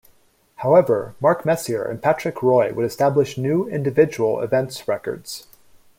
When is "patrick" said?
2.01-2.41